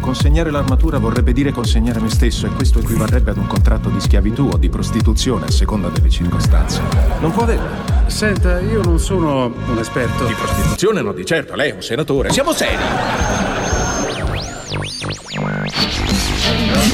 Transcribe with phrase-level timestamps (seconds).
[0.00, 4.48] Consegnare l'armatura vorrebbe dire consegnare me stesso e questo equivarrebbe ad un contratto di schiavitù
[4.52, 6.80] o di prostituzione a seconda delle circostanze.
[7.20, 7.68] Non può averlo.
[8.06, 10.24] Senta, io non sono un esperto.
[10.26, 12.30] Di prostituzione no, di certo, lei è un senatore.
[12.30, 13.47] Siamo seri.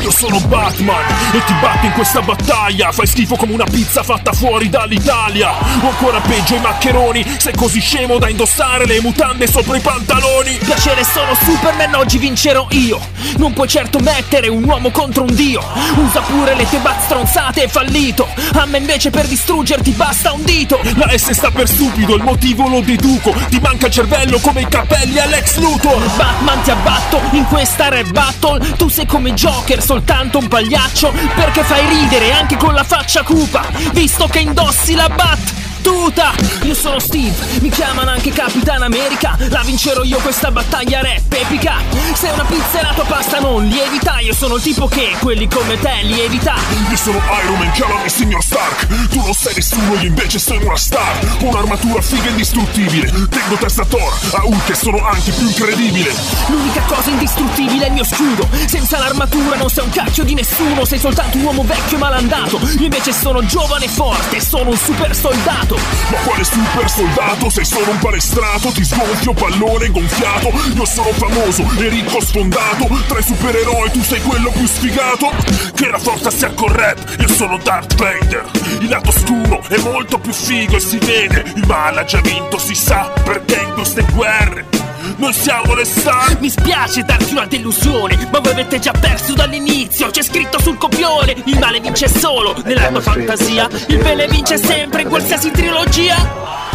[0.02, 2.92] Io sono Batman e ti batto in questa battaglia.
[2.92, 5.50] Fai schifo come una pizza fatta fuori dall'Italia.
[5.82, 7.24] O ancora peggio i maccheroni.
[7.38, 10.58] Sei così scemo da indossare le mutande sopra i pantaloni.
[10.62, 13.00] Piacere sono Superman, oggi vincerò io.
[13.36, 15.62] Non puoi certo mettere un uomo contro un dio.
[15.96, 18.26] Usa pure le tue bat stronzate, è fallito.
[18.54, 20.80] A me invece per distruggerti basta un dito.
[20.96, 23.34] La S sta per stupido, il motivo lo deduco.
[23.48, 26.02] Ti manca il cervello come i capelli all'ex Luthor.
[26.16, 28.76] Batman ti abbatto in questa rap battle.
[28.76, 33.66] Tu sei come Joker, soltanto un pagliaccio Perché fai ridere anche con la faccia cupa
[33.92, 39.36] Visto che indossi la bat tuta Io sono Steve, mi chiamano anche Capitan America.
[39.50, 41.74] La vincerò io questa battaglia rap epica.
[42.14, 44.18] Sei una pizza e la tua pasta non lievita.
[44.20, 46.54] Io sono il tipo che quelli come te lievita
[46.88, 49.08] Io sono Iron Man, chiamami signor Stark.
[49.08, 51.36] Tu non sei nessuno, io invece sono una star.
[51.40, 53.10] Un'armatura figa e indistruttibile.
[53.28, 56.14] Tengo testa Thor, a Hulk e sono anche più incredibile.
[56.46, 58.48] L'unica cosa indistruttibile è il mio scudo.
[58.66, 60.86] Senza l'armatura non sei un cacchio di nessuno.
[60.86, 62.58] Sei soltanto un uomo vecchio e malandato.
[62.78, 64.40] Io invece sono giovane e forte.
[64.40, 65.73] Sono un super soldato
[66.10, 67.50] ma quale super soldato?
[67.50, 70.52] Sei solo un palestrato Ti sgonfio pallone gonfiato.
[70.74, 72.88] Io sono famoso e ricco sfondato.
[73.06, 75.30] Tra i supereroi tu sei quello più sfigato.
[75.74, 78.50] Che la forza sia col rap Io sono Darth Vader.
[78.80, 81.44] Il lato scuro è molto più figo e si vede.
[81.56, 84.83] Il male ha già vinto si sa Perché in queste guerre
[85.16, 90.10] noi siamo le star Mi spiace darti una delusione Ma voi avete già perso dall'inizio.
[90.10, 92.54] C'è scritto sul copione Il male vince solo.
[92.64, 96.73] Nella tua fantasia Il bene vince sempre in qualsiasi trilogia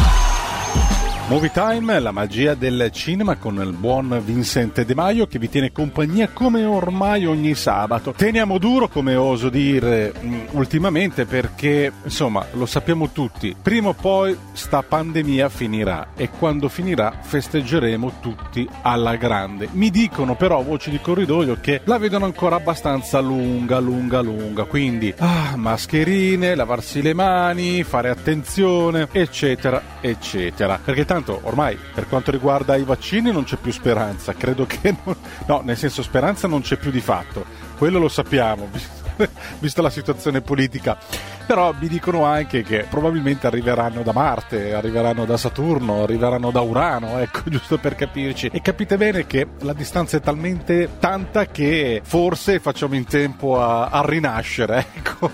[1.29, 5.71] Movie Time, la magia del cinema con il buon Vincente De Maio che vi tiene
[5.71, 8.13] compagnia come ormai ogni sabato.
[8.13, 14.35] Teniamo duro, come oso dire mh, ultimamente, perché insomma lo sappiamo tutti, prima o poi
[14.53, 19.69] sta pandemia finirà e quando finirà festeggeremo tutti alla grande.
[19.73, 25.13] Mi dicono però voci di corridoio che la vedono ancora abbastanza lunga, lunga, lunga, quindi
[25.19, 30.79] ah, mascherine, lavarsi le mani, fare attenzione, eccetera, eccetera.
[30.83, 35.15] Perché tanto ormai per quanto riguarda i vaccini non c'è più speranza, credo che non...
[35.47, 37.45] no, nel senso speranza non c'è più di fatto,
[37.77, 38.69] quello lo sappiamo,
[39.59, 40.97] vista la situazione politica.
[41.45, 47.17] Però mi dicono anche che probabilmente arriveranno da Marte, arriveranno da Saturno, arriveranno da Urano,
[47.17, 48.51] ecco, giusto per capirci.
[48.53, 53.87] E capite bene che la distanza è talmente tanta che forse facciamo in tempo a,
[53.87, 55.31] a rinascere, ecco,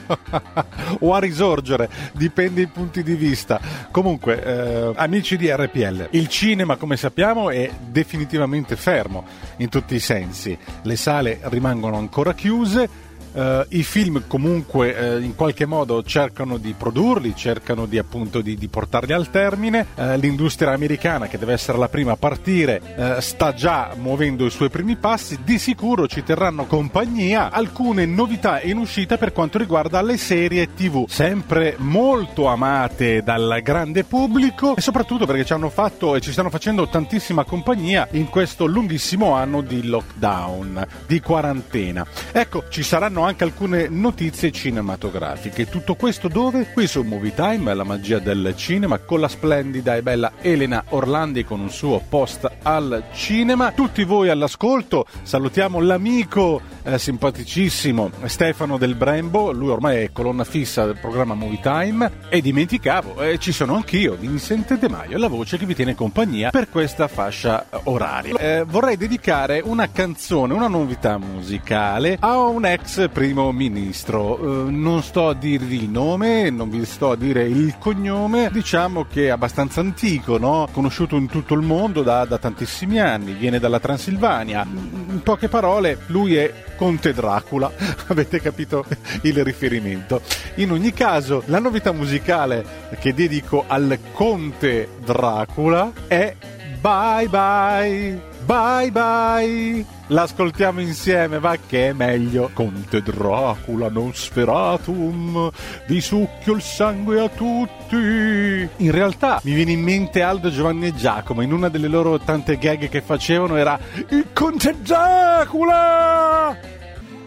[1.00, 3.60] o a risorgere, dipende i punti di vista.
[3.92, 9.26] Comunque, eh, amici di RPL, il cinema, come sappiamo, è definitivamente fermo
[9.58, 10.58] in tutti i sensi.
[10.84, 13.04] Le sale rimangono ancora chiuse
[13.36, 18.56] eh, i film comunque eh, in qualche modo cercano di produrli, cercano di appunto di,
[18.56, 19.88] di portarli al termine.
[19.96, 24.50] Eh, l'industria americana, che deve essere la prima a partire, eh, sta già muovendo i
[24.50, 25.40] suoi primi passi.
[25.44, 31.06] Di sicuro ci terranno compagnia alcune novità in uscita per quanto riguarda le serie TV,
[31.10, 36.50] sempre molto amate dal grande pubblico e soprattutto perché ci hanno fatto e ci stanno
[36.50, 42.06] facendo tantissima compagnia in questo lunghissimo anno di lockdown, di quarantena.
[42.32, 45.68] Ecco, ci saranno anche alcune notizie cinematografiche.
[45.68, 46.72] Tutto questo dove?
[46.72, 51.44] Qui su Movie Time, la magia del cinema, con la splendida e bella Elena Orlandi
[51.44, 53.72] con un suo post al cinema.
[53.72, 60.86] Tutti voi all'ascolto, salutiamo l'amico eh, simpaticissimo Stefano del Brembo, lui ormai è colonna fissa
[60.86, 65.58] del programma Movie Time e dimenticavo, eh, ci sono anch'io, Vincente De Maio, la voce
[65.58, 68.38] che vi tiene compagnia per questa fascia oraria.
[68.38, 74.68] Eh, vorrei dedicare una canzone, una novità musicale a un ex primo ministro.
[74.68, 79.06] Eh, non sto a dirvi il nome, non vi sto a dire il cognome, diciamo
[79.10, 80.68] che è abbastanza antico, no?
[80.70, 84.68] conosciuto in tutto il mondo da, da tantissimi anni, viene dalla Transilvania.
[84.70, 87.72] In poche parole, lui è Conte Dracula,
[88.08, 88.84] avete capito
[89.22, 90.22] il riferimento.
[90.56, 92.66] In ogni caso, la novità musicale
[93.00, 96.36] che dedico al Conte Dracula è
[96.82, 99.86] Bye Bye, Bye Bye.
[100.08, 102.52] L'ascoltiamo insieme, va che è meglio.
[102.54, 105.50] Conte Dracula, non sferatum,
[105.88, 107.96] vi succhio il sangue a tutti.
[107.96, 111.42] In realtà mi viene in mente Aldo, Giovanni e Giacomo.
[111.42, 116.56] In una delle loro tante gag che facevano era il Conte Dracula.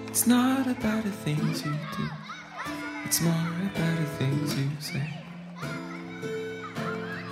[0.07, 2.03] It's not about the things you do,
[3.05, 5.03] it's more about the things you say.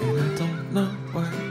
[0.00, 1.45] And I don't know why,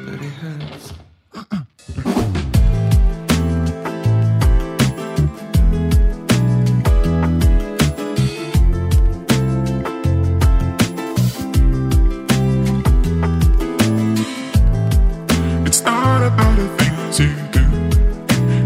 [17.20, 17.62] you do,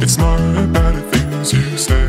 [0.02, 2.09] it's not about the things you say.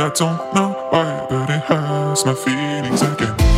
[0.00, 3.49] I don't know why, but it hurts my feelings again.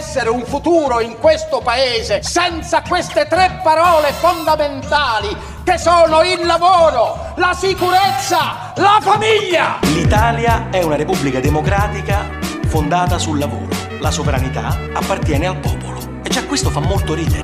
[0.00, 7.34] Essere un futuro in questo paese senza queste tre parole fondamentali che sono il lavoro,
[7.36, 9.76] la sicurezza, la famiglia.
[9.82, 12.30] L'Italia è una repubblica democratica
[12.66, 13.68] fondata sul lavoro.
[14.00, 15.98] La sovranità appartiene al popolo.
[16.22, 17.42] E già questo fa molto ridere.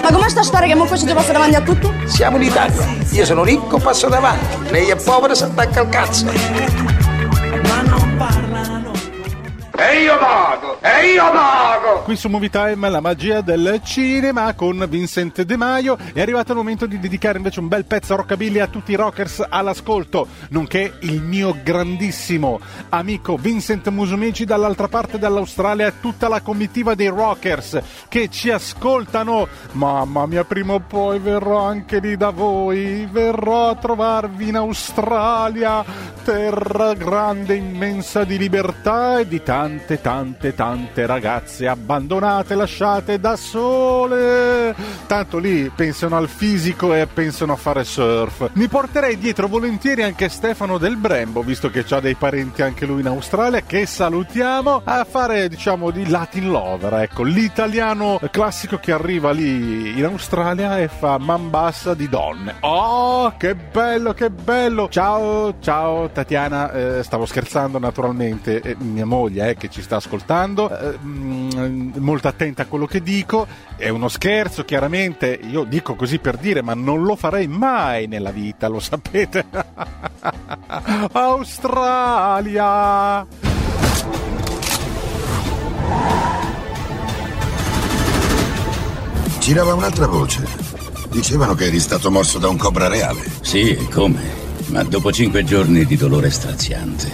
[0.00, 1.92] Ma com'è sta storia che mo facete passare davanti a tutto?
[2.06, 2.86] Siamo in Italia.
[3.10, 4.70] Io sono ricco, passo davanti.
[4.70, 6.85] Lei è povero, si attacca al cazzo.
[11.06, 11.12] Vago!
[11.12, 11.75] E io vago!
[11.86, 15.96] Qui su Movie Time la magia del cinema con Vincent De Maio.
[16.12, 18.96] È arrivato il momento di dedicare invece un bel pezzo a rockabilly a tutti i
[18.96, 26.96] rockers all'ascolto, nonché il mio grandissimo amico Vincent Musumeci dall'altra parte dell'Australia tutta la comitiva
[26.96, 29.46] dei rockers che ci ascoltano.
[29.72, 35.84] Mamma mia, prima o poi verrò anche lì da voi, verrò a trovarvi in Australia,
[36.24, 44.74] terra grande, immensa di libertà e di tante, tante, tante ragazze abbandonate, lasciate da sole.
[45.06, 48.50] Tanto lì pensano al fisico e pensano a fare surf.
[48.54, 53.00] Mi porterei dietro volentieri anche Stefano del Brembo, visto che ha dei parenti anche lui
[53.00, 59.30] in Australia, che salutiamo, a fare diciamo di Latin lover, ecco, l'italiano classico che arriva
[59.30, 62.56] lì in Australia e fa man bassa di donne.
[62.60, 64.88] Oh, che bello, che bello!
[64.88, 70.76] Ciao, ciao Tatiana, eh, stavo scherzando naturalmente, eh, mia moglie eh, che ci sta ascoltando,
[70.76, 73.46] eh, mm, molto attenta a quello che dico,
[73.76, 78.30] è uno scherzo chiaramente, io dico così per dire, ma non lo farei mai nella
[78.30, 79.44] vita, lo sapete.
[81.12, 82.46] Australia!
[89.38, 90.44] Girava un'altra voce.
[91.08, 93.24] Dicevano che eri stato morso da un cobra reale.
[93.42, 94.20] Sì, e come?
[94.66, 97.08] Ma dopo cinque giorni di dolore straziante,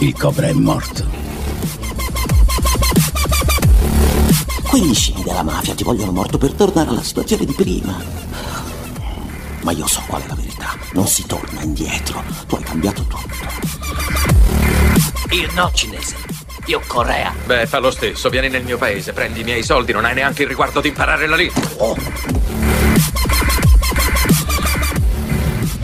[0.00, 1.25] il cobra è morto.
[4.78, 7.96] Quegli scimi della mafia ti vogliono morto per tornare alla situazione di prima.
[9.62, 10.76] Ma io so qual è la verità.
[10.92, 12.22] Non si torna indietro.
[12.46, 13.48] Tu hai cambiato tutto.
[15.30, 16.16] Io no, cinese.
[16.66, 17.32] Io Corea.
[17.46, 18.28] Beh, fa lo stesso.
[18.28, 21.26] Vieni nel mio paese, prendi i miei soldi, non hai neanche il riguardo di imparare
[21.26, 21.62] la lingua.
[21.78, 21.96] Oh.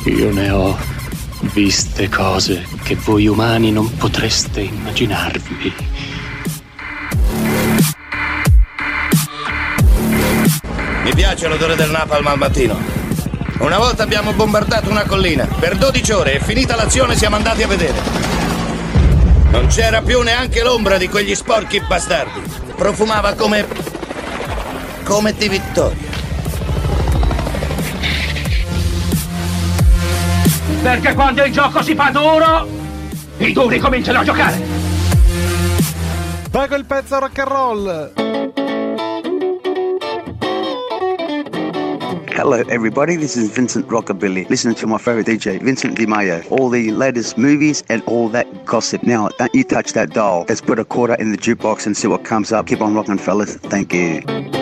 [0.05, 0.79] Io ne ho
[1.55, 5.92] viste cose che voi umani non potreste immaginarvi.
[11.23, 12.77] Piace l'odore del napalm al mattino.
[13.59, 15.47] Una volta abbiamo bombardato una collina.
[15.47, 17.95] Per 12 ore e finita l'azione siamo andati a vedere.
[19.53, 22.43] Non c'era più neanche l'ombra di quegli sporchi bastardi.
[22.75, 23.65] Profumava come...
[25.05, 26.11] come di vittoria.
[30.83, 32.69] Perché quando il gioco si fa duro,
[33.37, 34.61] i duri cominciano a giocare.
[36.51, 38.22] Pago il pezzo rock and roll.
[42.43, 43.15] Hello, everybody.
[43.15, 44.51] This is Vincent Rockabilly.
[44.51, 46.43] Listening to my favorite DJ, Vincent Di Maio.
[46.51, 49.05] All the latest movies and all that gossip.
[49.05, 50.45] Now, don't you touch that dial.
[50.49, 52.67] Let's put a quarter in the jukebox and see what comes up.
[52.67, 53.59] Keep on rocking, fellas.
[53.59, 54.62] Thank you.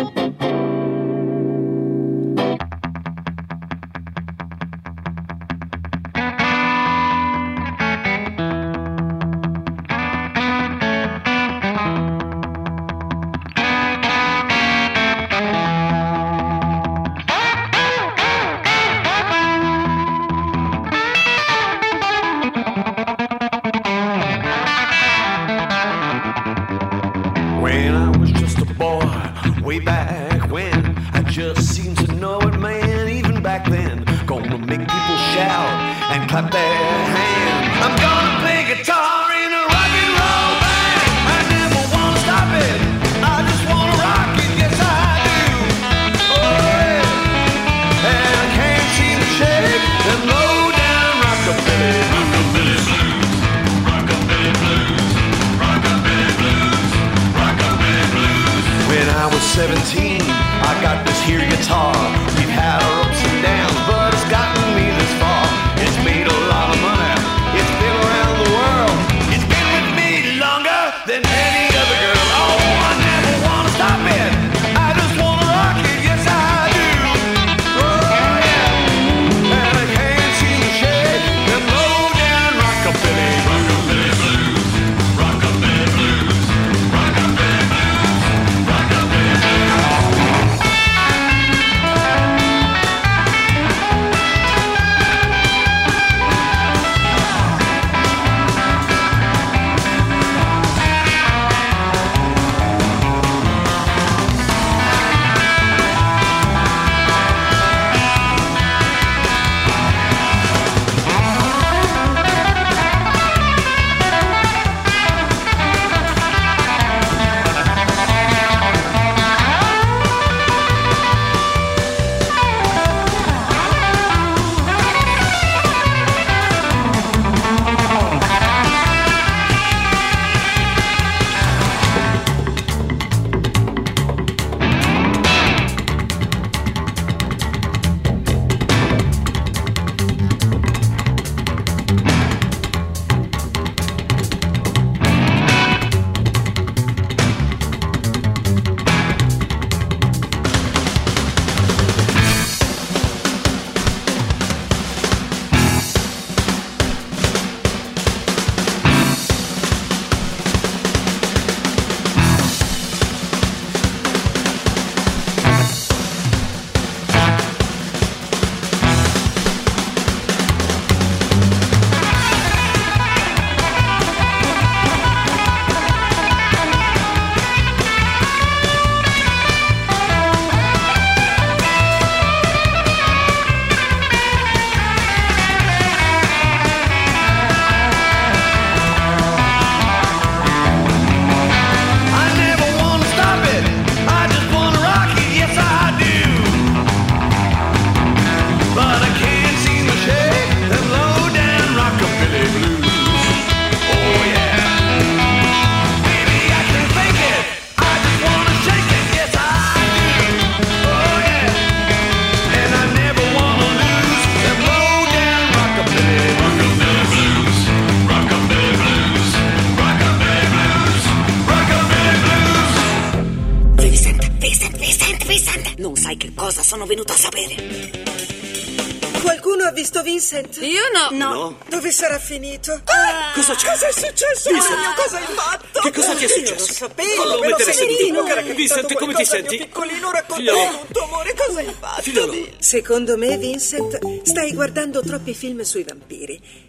[232.31, 232.73] Finito?
[232.85, 233.67] Ah, Cosa c'è?
[233.69, 234.51] Cosa è successo?
[234.51, 234.77] Vincent.
[234.79, 235.81] Mario, cosa hai fatto?
[235.81, 236.67] Che cosa ti è Io successo?
[236.67, 238.57] Lo sapevo, Fallo me lo mettere sentivo che era capitato
[238.87, 239.57] Vincent, come ti senti?
[239.57, 240.79] mio piccolino, raccontami Figliolo.
[240.87, 242.03] tutto, amore, cosa hai fatto?
[242.03, 242.47] Figliolo.
[242.59, 246.69] Secondo me, Vincent, stai guardando troppi film sui vampiri.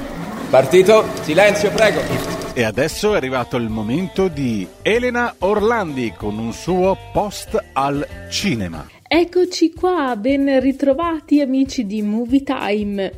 [0.51, 1.05] Partito?
[1.21, 2.01] Silenzio, prego.
[2.53, 8.85] E adesso è arrivato il momento di Elena Orlandi con un suo post al cinema.
[9.07, 13.13] Eccoci qua, ben ritrovati amici di Movie Time.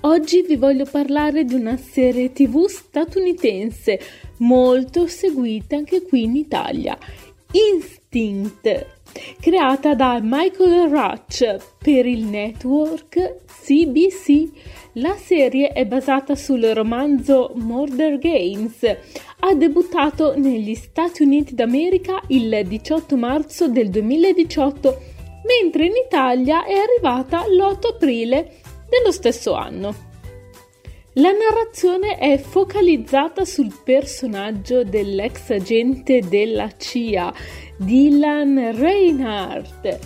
[0.00, 4.00] Oggi vi voglio parlare di una serie tv statunitense
[4.38, 6.96] molto seguita anche qui in Italia,
[7.52, 8.86] Instinct,
[9.38, 14.76] creata da Michael Rutch per il network CBC.
[15.00, 18.82] La serie è basata sul romanzo Murder Games.
[18.82, 24.98] Ha debuttato negli Stati Uniti d'America il 18 marzo del 2018,
[25.44, 28.54] mentre in Italia è arrivata l'8 aprile
[28.88, 29.94] dello stesso anno.
[31.12, 37.32] La narrazione è focalizzata sul personaggio dell'ex agente della CIA,
[37.76, 39.98] Dylan Reinhardt,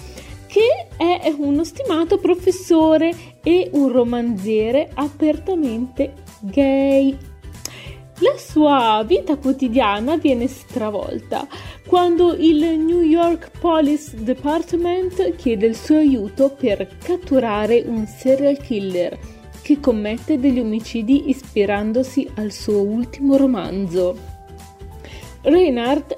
[0.53, 7.17] che è uno stimato professore e un romanziere apertamente gay.
[8.19, 11.49] La sua vita quotidiana viene stravolta
[11.87, 19.19] quando il New York Police Department chiede il suo aiuto per catturare un serial killer
[19.63, 24.19] che commette degli omicidi ispirandosi al suo ultimo romanzo.
[25.41, 26.15] Reinhardt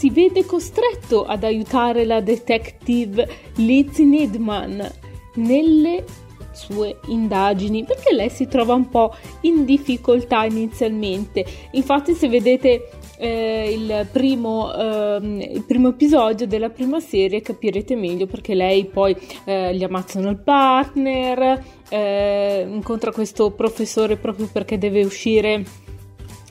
[0.00, 4.90] si vede costretto ad aiutare la detective Lizzie Needman
[5.34, 6.04] nelle
[6.52, 11.44] sue indagini perché lei si trova un po' in difficoltà inizialmente.
[11.72, 18.24] Infatti, se vedete eh, il, primo, ehm, il primo episodio della prima serie capirete meglio
[18.24, 25.04] perché lei poi eh, gli ammazzano il partner, eh, incontra questo professore proprio perché deve
[25.04, 25.62] uscire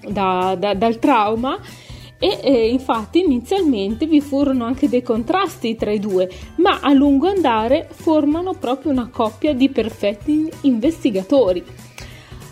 [0.07, 1.59] da- da- dal trauma.
[2.19, 7.27] E eh, infatti inizialmente vi furono anche dei contrasti tra i due, ma a lungo
[7.27, 11.63] andare formano proprio una coppia di perfetti investigatori.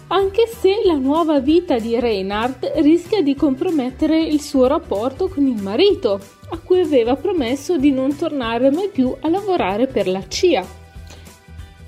[0.10, 5.62] Anche se la nuova vita di Reinhardt rischia di compromettere il suo rapporto con il
[5.62, 6.18] marito,
[6.50, 10.66] a cui aveva promesso di non tornare mai più a lavorare per la CIA.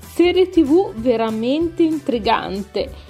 [0.00, 3.08] Serie tv veramente intrigante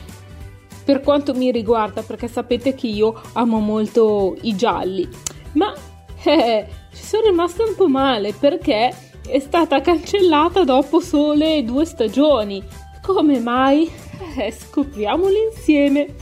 [0.90, 5.08] per quanto mi riguarda, perché sapete che io amo molto i gialli,
[5.52, 5.72] ma
[6.24, 8.92] eh, ci sono rimasta un po' male perché
[9.24, 12.60] è stata cancellata dopo sole due stagioni.
[13.02, 13.88] Come mai?
[14.36, 16.14] Eh, scopriamolo insieme.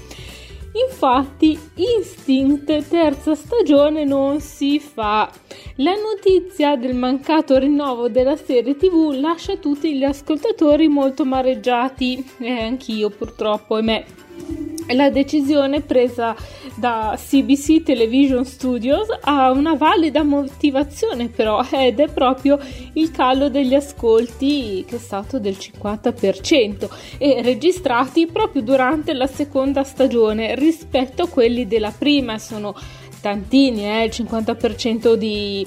[0.88, 5.30] Infatti, Instinct terza stagione non si fa.
[5.76, 12.46] La notizia del mancato rinnovo della serie TV lascia tutti gli ascoltatori molto mareggiati, e
[12.46, 14.04] eh, anch'io purtroppo, ahimè.
[14.92, 16.34] La decisione presa
[16.74, 22.58] da CBC Television Studios ha una valida motivazione però ed è proprio
[22.94, 29.82] il calo degli ascolti che è stato del 50% e registrati proprio durante la seconda
[29.82, 32.38] stagione rispetto a quelli della prima.
[32.38, 32.74] Sono
[33.20, 35.66] tantini eh, il 50% di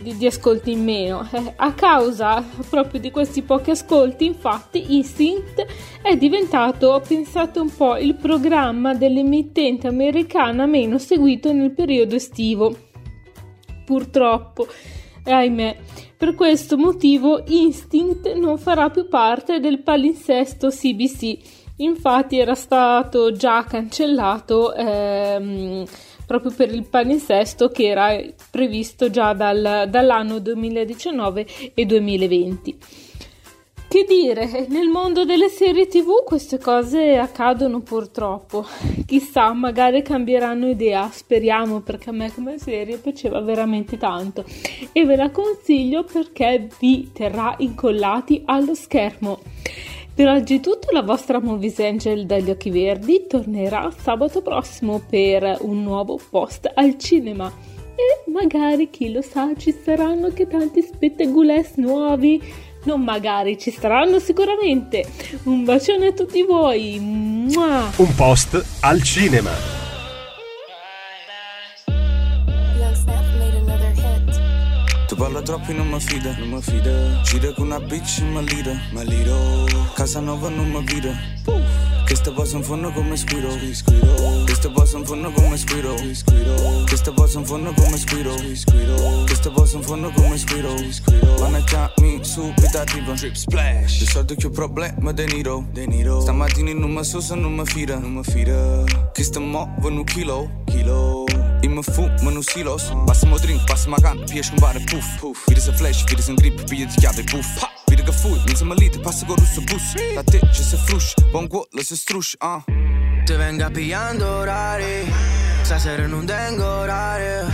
[0.00, 1.28] di, di ascolti in meno.
[1.30, 5.64] Eh, a causa proprio di questi pochi ascolti, infatti, Instinct
[6.02, 12.76] è diventato, pensate un po', il programma dell'emittente americana meno seguito nel periodo estivo.
[13.84, 14.66] Purtroppo,
[15.24, 15.76] ahimè.
[16.16, 21.38] Per questo motivo Instinct non farà più parte del palinsesto CBC.
[21.76, 25.84] Infatti era stato già cancellato ehm,
[26.30, 28.16] proprio per il palinsesto che era
[28.52, 32.78] previsto già dal, dall'anno 2019 e 2020.
[33.88, 38.64] Che dire, nel mondo delle serie tv queste cose accadono purtroppo.
[39.06, 44.44] Chissà, magari cambieranno idea, speriamo perché a me come serie piaceva veramente tanto
[44.92, 49.40] e ve la consiglio perché vi terrà incollati allo schermo.
[50.20, 55.56] Per oggi è tutto, la vostra Movies Angel dagli occhi verdi tornerà sabato prossimo per
[55.60, 57.50] un nuovo post al cinema
[57.94, 62.38] e magari chi lo sa ci saranno anche tanti spettegules nuovi
[62.84, 65.06] Non magari, ci saranno sicuramente.
[65.44, 66.98] Un bacione a tutti voi.
[66.98, 69.89] Un post al cinema.
[75.20, 77.20] Parla troppo e non mi fida, non mi fida.
[77.24, 81.12] Gira con una bitch ma lira, ma liro Casa nuova non mi vira
[82.06, 83.50] Che sta in fondo come squiro.
[84.46, 85.94] Che sta poi in fondo come squiro.
[85.94, 88.34] Che sta poi in fondo come squiro.
[88.34, 90.74] Che sta poi in fondo come squiro.
[91.38, 93.98] Wanna chiami subito arriva Drip splash.
[93.98, 96.20] Di solito che ho problema De Niro.
[96.20, 97.98] Stamattina non mi so se non mi fida.
[97.98, 98.84] Non mi fida.
[99.12, 100.50] Che sta muovendo un chilo.
[100.64, 101.26] Chilo
[101.60, 104.82] I më fu, më nu silos Pas më drink, pas më kanë, pjesh më bare
[104.90, 107.50] puf puf Vire se flesh, vire se ngrip, pije të kjave puf
[107.90, 109.90] Vire ka fuj, minë se më lite, pas se goru se bus.
[110.14, 112.62] Ta ti që se frush, bon guollë se strush, ah.
[113.26, 115.04] Te venga pillando orari
[115.64, 117.50] Stasera non tengo orario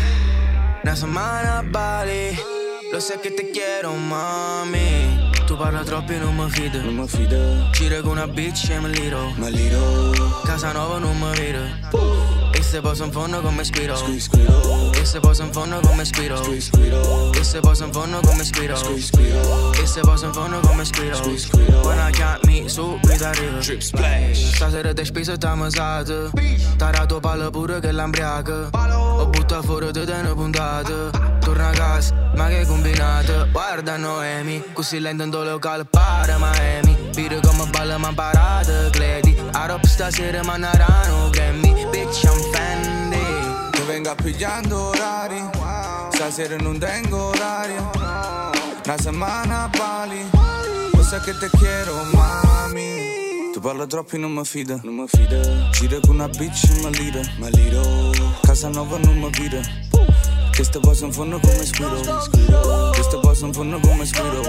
[0.85, 2.37] Una semana a Bali
[2.92, 5.33] Lo sé que te quiero, mami.
[5.47, 6.81] Tu parla troppo e non mi fido.
[6.83, 7.69] Non mi fido.
[7.73, 9.33] Gira con una bitch e mi liro.
[9.37, 10.12] Ma liro.
[10.45, 12.45] Casa nuova non mi vedo E
[12.77, 16.37] se posso in fondo come squiro Squid, squiro E se posso in fondo come squiro
[16.37, 20.33] Squid, squiro E se posso in fondo come squiro Squid, squiro E se posso in
[20.35, 21.17] fondo come squiro
[21.83, 24.57] Wanna chiami subito splash.
[24.57, 26.31] Stasera te spesa e t'ammasato
[26.77, 31.11] Tarato palla pure che l'ambriaca Ho buttato fuori te una puntata
[31.41, 36.95] Torna a casa, ma che combinato Guarda Noemi, così lento in locale para Miami.
[37.15, 41.76] Pire come balla ma imparato Cledi Arop stasera ma narano Grammy
[43.87, 45.40] venga pigliando orari.
[46.11, 47.90] Stasera non tengo orario.
[48.85, 50.20] Una semana a Bali.
[50.92, 53.53] Lo sai che te quiero, mami.
[53.53, 54.81] Tu parla troppo e non mi fida.
[54.83, 55.70] Non mi fida.
[55.70, 58.11] Gira con una bitch in ma lira Ma liro
[58.42, 59.61] Casa nuova non mi vira
[60.57, 64.40] Che sta poi in fondo come squiro Che sta poi in fondo come squiro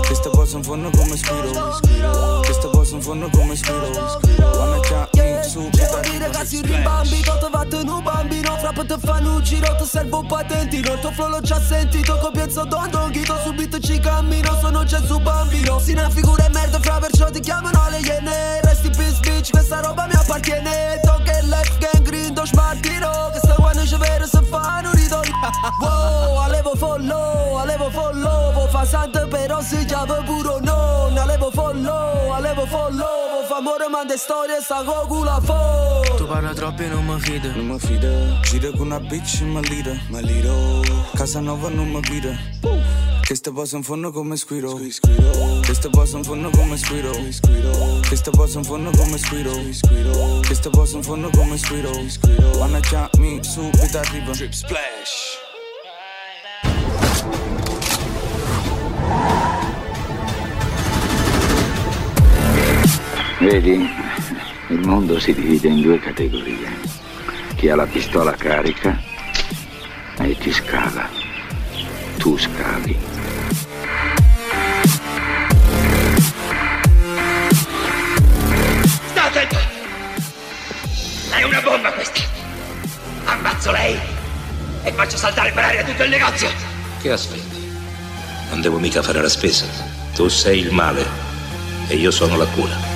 [0.00, 3.90] Che sta poi in fondo come squiro Che sta poi in fondo come squiro
[4.38, 7.36] Wanna chiami subito Devo dire che si rimbambito
[7.70, 8.56] fatto un bambino.
[8.56, 12.18] Fra te fanno un giro Ti servo un patentino Il tuo flow l'ho già sentito
[12.18, 14.58] Copienzo don don Ghito Subito ci cammino.
[14.60, 15.78] Sono Gesù bambino.
[15.80, 19.80] Si una figura e merda Fra perciò ti chiamano le iene Resti peace bitch Questa
[19.80, 21.05] roba mi appartiene
[25.80, 32.30] Wow, alevo follow, alevo follow Vo fa sante però si chiama puro no Alevo follow,
[32.32, 36.14] alevo follow Vo fa amore manda storie sta cocula fo.
[36.16, 37.50] Tu parla troppo e non mi fido.
[37.54, 38.38] Non mi fido.
[38.42, 40.82] Gira con una bitch in ma lira Ma liro
[41.14, 42.34] Casa nuova non mi vira
[43.22, 48.16] Che sta poi in fondo come squiro Che sta poi in fondo come squiro Che
[48.16, 49.52] sta poi in fondo come squiro
[50.42, 51.90] Che sta poi in fondo come squiro
[52.56, 55.45] Wanna chiami subito arriva Drip splash
[63.46, 63.88] Vedi,
[64.70, 66.66] il mondo si divide in due categorie.
[67.54, 69.00] Chi ha la pistola carica
[70.18, 71.08] e chi scala.
[72.18, 72.98] Tu scavi.
[79.10, 79.56] Sta attento!
[81.30, 82.22] È una bomba questa!
[83.26, 83.96] Ammazzo lei
[84.82, 86.48] e faccio saltare per aria tutto il negozio!
[87.00, 87.70] Che aspetti?
[88.50, 89.66] Non devo mica fare la spesa.
[90.16, 91.06] Tu sei il male
[91.86, 92.95] e io sono la cura.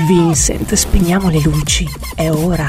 [0.00, 1.88] Vincent, spegniamo le luci.
[2.14, 2.68] È ora.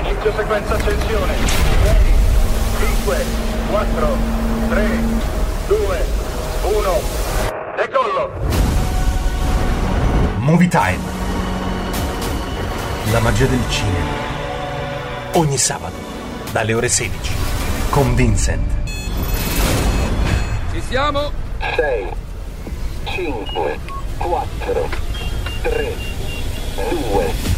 [0.00, 1.34] Inizio sequenza accensione.
[2.78, 3.24] 5,
[3.70, 4.16] 4,
[4.68, 4.88] 3,
[5.68, 6.06] 2,
[6.62, 7.00] 1.
[7.76, 8.30] Decollo!
[10.38, 10.98] Movie Time.
[13.12, 14.22] La magia del cinema.
[15.34, 15.96] Ogni sabato,
[16.52, 17.32] dalle ore 16.
[17.90, 18.72] Con Vincent.
[20.72, 21.30] Ci siamo?
[21.76, 22.22] 6,
[23.04, 23.78] 5,
[24.18, 24.88] 4,
[25.62, 25.94] 3,
[26.90, 27.54] 2,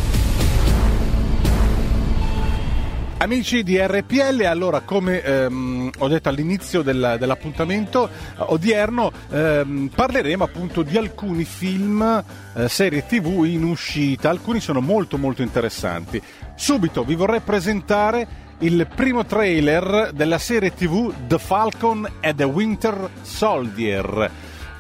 [3.19, 10.45] Amici di RPL, allora come ehm, ho detto all'inizio del- dell'appuntamento eh, odierno ehm, parleremo
[10.45, 12.23] appunto di alcuni film,
[12.55, 16.21] eh, serie tv in uscita, alcuni sono molto molto interessanti.
[16.55, 23.09] Subito vi vorrei presentare il primo trailer della serie TV The Falcon and the Winter
[23.23, 24.31] Soldier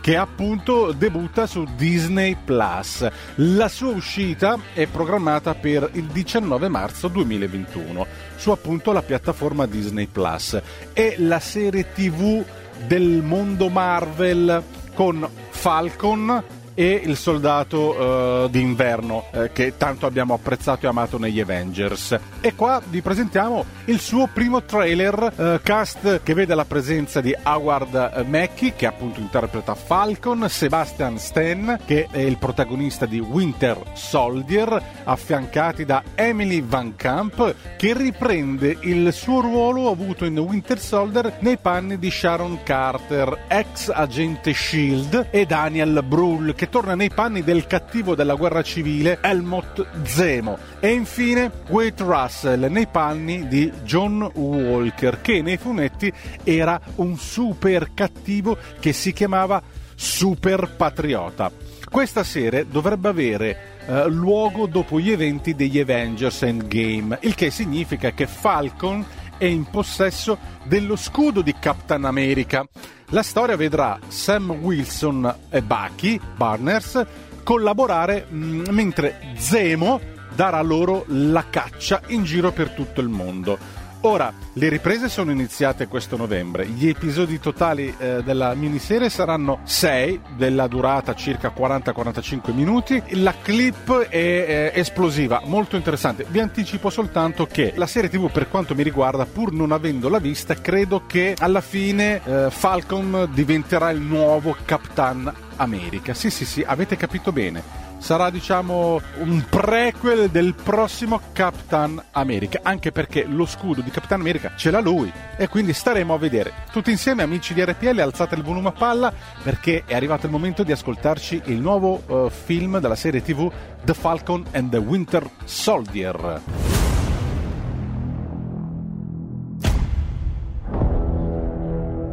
[0.07, 3.05] che appunto debutta su Disney Plus.
[3.38, 10.07] La sua uscita è programmata per il 19 marzo 2021 su appunto la piattaforma Disney
[10.07, 10.61] Plus.
[10.92, 12.40] È la serie TV
[12.87, 14.62] del mondo Marvel
[14.95, 16.45] con Falcon
[16.79, 22.19] e il soldato uh, d'inverno eh, che tanto abbiamo apprezzato e amato negli Avengers.
[22.43, 27.35] E qua vi presentiamo il suo primo trailer uh, cast che vede la presenza di
[27.45, 34.83] Howard Mackie che appunto interpreta Falcon, Sebastian Stan che è il protagonista di Winter Soldier,
[35.05, 41.57] affiancati da Emily Van Camp che riprende il suo ruolo avuto in Winter Soldier nei
[41.57, 47.42] panni di Sharon Carter, ex agente Shield e Daniel Brühl che che torna nei panni
[47.42, 54.29] del cattivo della guerra civile Helmut Zemo e infine Wade Russell nei panni di John
[54.35, 59.62] Walker che nei fumetti era un super cattivo che si chiamava
[59.94, 61.52] Super Patriota.
[61.88, 68.11] Questa serie dovrebbe avere eh, luogo dopo gli eventi degli Avengers Endgame, il che significa
[68.11, 69.07] che Falcon
[69.38, 72.66] è in possesso dello scudo di Captain America.
[73.11, 77.05] La storia vedrà Sam Wilson e Bucky Barners
[77.42, 80.01] collaborare mm, mentre Zemo
[80.35, 83.59] darà loro la caccia in giro per tutto il mondo.
[84.07, 90.21] Ora, le riprese sono iniziate questo novembre, gli episodi totali eh, della miniserie saranno 6,
[90.37, 96.25] della durata circa 40-45 minuti, la clip è eh, esplosiva, molto interessante.
[96.29, 100.55] Vi anticipo soltanto che la serie tv per quanto mi riguarda, pur non avendola vista,
[100.55, 106.14] credo che alla fine eh, Falcon diventerà il nuovo Capitan America.
[106.14, 112.92] Sì, sì, sì, avete capito bene sarà diciamo un prequel del prossimo Capitan America, anche
[112.92, 116.52] perché lo scudo di Capitan America ce l'ha lui e quindi staremo a vedere.
[116.70, 120.62] Tutti insieme amici di RPL alzate il volume a palla perché è arrivato il momento
[120.62, 123.50] di ascoltarci il nuovo uh, film della serie TV
[123.85, 126.42] The Falcon and the Winter Soldier.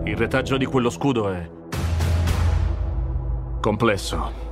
[0.05, 1.49] Il retaggio di quello scudo è
[3.61, 4.42] complesso.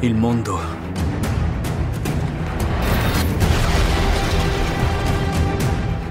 [0.00, 0.60] Il mondo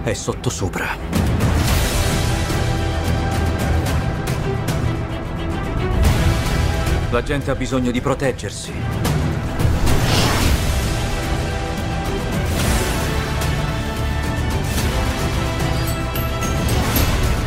[0.04, 0.88] è sottosopra.
[7.12, 8.74] La gente ha bisogno di proteggersi.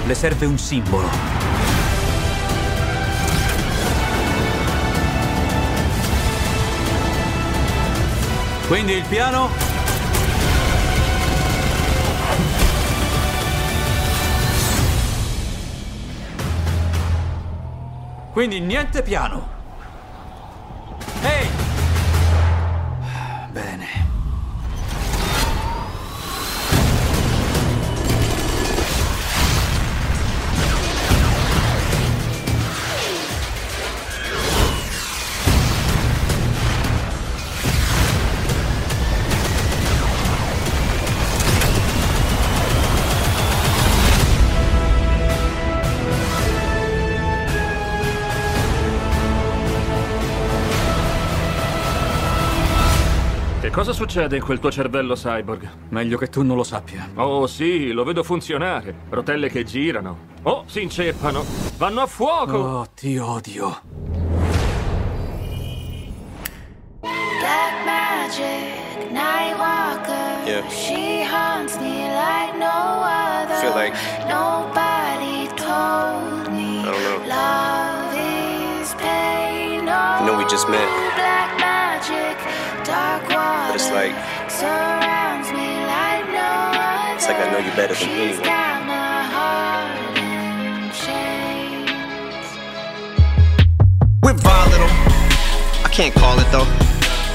[0.07, 1.40] Le serve un simbolo.
[8.71, 9.49] Quindi il piano?
[18.33, 19.60] Quindi niente piano.
[53.91, 55.69] Cosa succede in quel tuo cervello cyborg?
[55.89, 57.11] Meglio che tu non lo sappia.
[57.17, 58.95] Oh sì, lo vedo funzionare.
[59.09, 60.29] Rotelle che girano.
[60.45, 61.45] Oh, si inceppano.
[61.77, 62.57] Vanno a fuoco!
[62.57, 63.81] Oh, ti odio.
[67.01, 70.49] Black magic, night walker.
[70.49, 70.69] Yeah.
[70.69, 73.57] She haunts me like no other.
[73.57, 73.93] Feel like
[74.29, 76.79] nobody told me.
[76.79, 77.27] I don't know.
[77.27, 79.85] Love is pain.
[79.85, 81.10] No, I know we just met.
[82.91, 83.71] Black magic.
[83.71, 84.15] But it's like,
[87.15, 88.43] it's like I know you better than anyone.
[94.23, 94.91] We're volatile.
[95.85, 96.67] I can't call it though.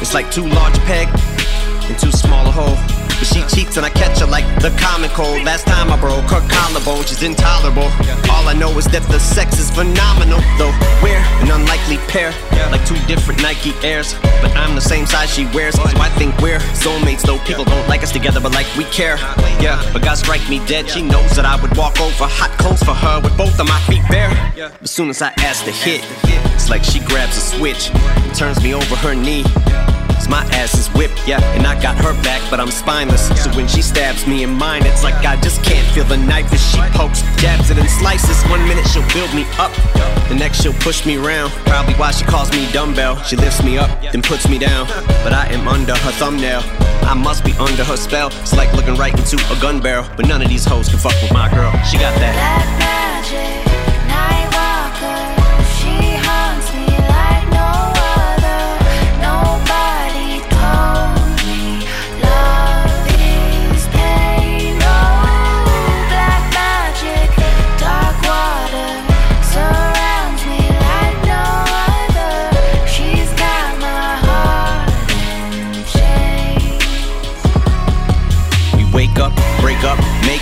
[0.01, 1.07] It's like too large a peg
[1.87, 2.94] and too small a hole.
[3.19, 5.43] But she cheats and I catch her like the common cold.
[5.43, 7.03] Last time I broke her collarbone.
[7.05, 7.89] she's intolerable.
[8.31, 12.31] All I know is that the sex is phenomenal, though we're an unlikely pair,
[12.71, 14.13] like two different Nike Airs.
[14.41, 17.21] But I'm the same size she wears, so I think we're soulmates.
[17.21, 19.17] Though people don't like us together, but like we care.
[19.63, 20.89] Yeah, but God strike me dead.
[20.89, 23.79] She knows that I would walk over hot coals for her with both of my
[23.87, 24.29] feet bare.
[24.81, 26.03] As soon as I ask to hit,
[26.53, 29.43] it's like she grabs a switch, and turns me over her knee.
[30.29, 33.27] My ass is whipped, yeah, and I got her back, but I'm spineless.
[33.43, 36.51] So when she stabs me in mine, it's like I just can't feel the knife
[36.53, 38.41] as she pokes, jabs it, and slices.
[38.49, 39.73] One minute she'll build me up,
[40.29, 41.51] the next she'll push me around.
[41.65, 43.21] Probably why she calls me dumbbell.
[43.23, 44.87] She lifts me up, then puts me down.
[45.23, 46.61] But I am under her thumbnail.
[47.05, 48.29] I must be under her spell.
[48.41, 50.07] It's like looking right into a gun barrel.
[50.17, 51.71] But none of these hoes can fuck with my girl.
[51.83, 52.35] She got that.
[52.79, 53.74] magic,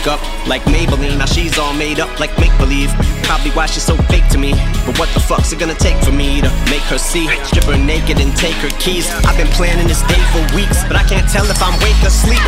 [0.08, 1.18] up like Maybelline.
[1.18, 2.92] Now she's all made up like make believe.
[3.24, 4.52] Probably why she's so fake to me.
[4.86, 7.28] But what the fuck's it gonna take for me to make her see?
[7.46, 9.10] Strip her naked and take her keys.
[9.26, 12.12] I've been planning this day for weeks, but I can't tell if I'm awake or
[12.12, 12.44] asleep.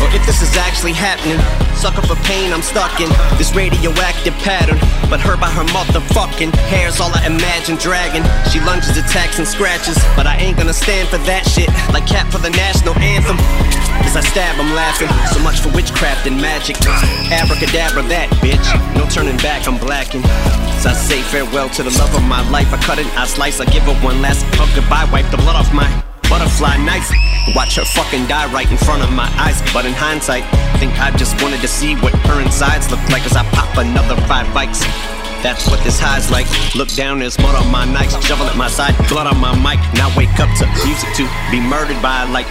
[0.00, 1.38] Or if this is actually happening.
[1.76, 4.78] Sucker for pain, I'm stuck in this radioactive pattern.
[5.10, 8.24] But her by her motherfucking hair's all I imagine dragging.
[8.50, 9.98] She lunges, attacks, and scratches.
[10.16, 11.68] But I ain't gonna stand for that shit.
[11.92, 13.36] Like Cap for the national anthem.
[14.02, 15.08] As I stab, I'm laughing.
[15.32, 16.76] So much for witchcraft and magic.
[17.34, 18.62] Abracadabra, that bitch.
[18.94, 20.22] No turning back, I'm blacking.
[20.78, 23.60] As I say farewell to the love of my life, I cut it, I slice,
[23.60, 25.88] I give her one last hug goodbye, wipe the blood off my
[26.30, 27.10] butterfly knife.
[27.54, 29.60] Watch her fucking die right in front of my eyes.
[29.72, 30.44] But in hindsight,
[30.78, 34.16] think I just wanted to see what her insides look like as I pop another
[34.26, 34.80] five bikes.
[35.42, 36.48] That's what this high's like.
[36.74, 39.78] Look down, there's mud on my knife, Shovel at my side, blood on my mic.
[39.94, 42.48] Now wake up to music to be murdered by like.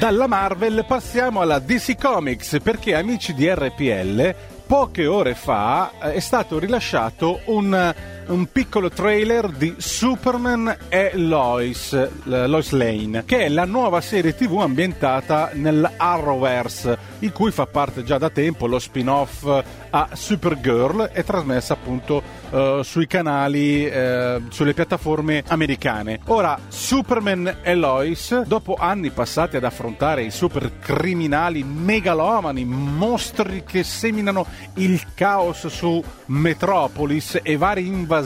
[0.00, 4.34] Dalla Marvel passiamo alla DC Comics perché amici di RPL
[4.66, 7.94] poche ore fa eh, è stato rilasciato un,
[8.30, 12.10] un piccolo trailer di Superman e Lois, eh,
[12.46, 18.18] Lois Lane, che è la nuova serie tv ambientata nell'Arrowverse, in cui fa parte già
[18.18, 25.42] da tempo lo spin-off a Supergirl e trasmessa appunto eh, sui canali, eh, sulle piattaforme
[25.48, 26.20] americane.
[26.26, 33.82] Ora, Superman e Lois, dopo anni passati ad affrontare i super criminali megalomani, mostri che
[33.82, 38.18] seminano il caos su Metropolis e varie invasioni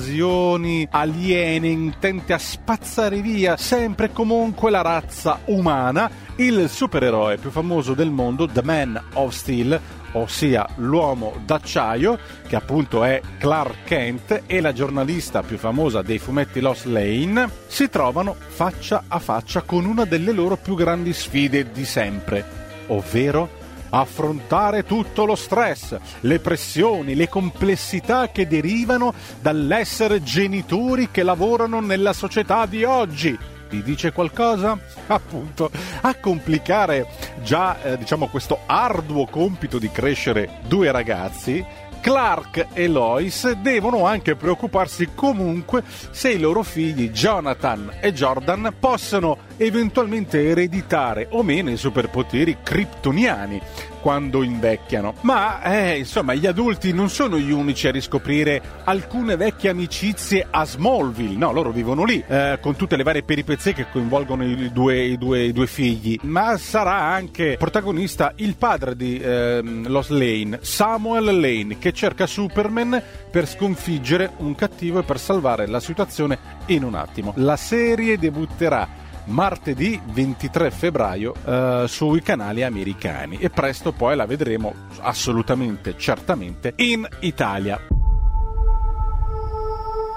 [0.90, 7.94] aliene intente a spazzare via sempre e comunque la razza umana, il supereroe più famoso
[7.94, 9.80] del mondo, The Man of Steel,
[10.12, 16.60] ossia l'uomo d'acciaio, che appunto è Clark Kent, e la giornalista più famosa dei fumetti
[16.60, 21.84] Lost Lane, si trovano faccia a faccia con una delle loro più grandi sfide di
[21.84, 22.44] sempre,
[22.88, 23.62] ovvero
[24.00, 32.12] affrontare tutto lo stress, le pressioni, le complessità che derivano dall'essere genitori che lavorano nella
[32.12, 33.38] società di oggi.
[33.68, 34.78] Vi dice qualcosa?
[35.08, 35.70] Appunto,
[36.02, 37.08] a complicare
[37.42, 41.64] già eh, diciamo questo arduo compito di crescere due ragazzi,
[42.04, 49.38] Clark e Lois devono anche preoccuparsi comunque se i loro figli Jonathan e Jordan possono
[49.56, 53.58] eventualmente ereditare o meno i superpoteri kryptoniani
[54.04, 55.14] quando invecchiano.
[55.22, 60.66] Ma, eh, insomma, gli adulti non sono gli unici a riscoprire alcune vecchie amicizie a
[60.66, 61.38] Smallville.
[61.38, 65.16] No, loro vivono lì, eh, con tutte le varie peripezie che coinvolgono i due, i
[65.16, 66.18] due, i due figli.
[66.24, 73.02] Ma sarà anche protagonista il padre di eh, Lois Lane, Samuel Lane, che cerca Superman
[73.30, 77.32] per sconfiggere un cattivo e per salvare la situazione in un attimo.
[77.36, 84.74] La serie debutterà martedì 23 febbraio eh, sui canali americani e presto poi la vedremo
[85.00, 87.80] assolutamente certamente in Italia.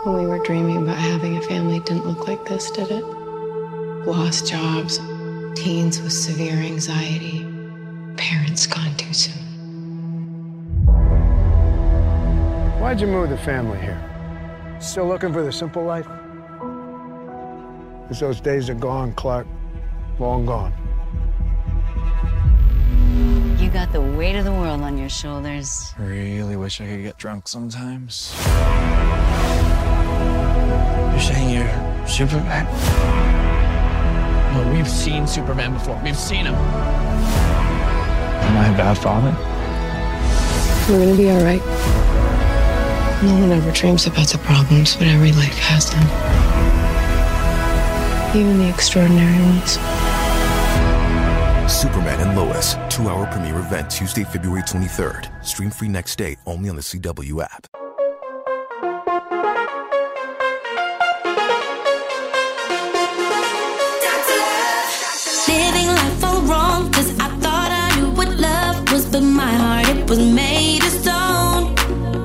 [0.03, 3.03] When we were dreaming about having a family, it didn't look like this, did it?
[4.05, 5.01] Lost jobs,
[5.53, 7.45] teens with severe anxiety,
[8.16, 9.36] parents gone too soon.
[12.80, 13.99] Why'd you move the family here?
[14.80, 16.08] Still looking for the simple life?
[18.08, 19.45] Because those days are gone, Clark.
[20.18, 20.72] Long gone.
[23.60, 25.93] You got the weight of the world on your shoulders.
[25.99, 28.34] I really wish I could get drunk sometimes.
[31.12, 32.66] You're saying you're Superman?
[34.55, 35.99] Well, we've seen Superman before.
[36.01, 36.55] We've seen him.
[36.55, 39.36] Am I a bad father?
[40.89, 41.62] We're gonna be alright.
[43.22, 46.47] No one ever dreams about the problems, but every life has them.
[48.36, 49.71] Even the extraordinary ones.
[51.71, 55.45] Superman and Lois, two hour premiere event Tuesday, February 23rd.
[55.45, 57.67] Stream free next day only on the CW app.
[65.47, 69.88] Living life all wrong, cause I thought I knew what love was, but my heart,
[69.89, 71.75] it was made of stone.